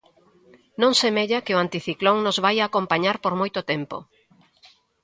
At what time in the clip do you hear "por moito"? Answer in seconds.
3.23-3.59